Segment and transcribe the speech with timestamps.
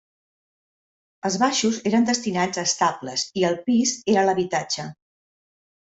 [1.29, 4.89] Els baixos eren destinats a estables i el pis era l'habitatge.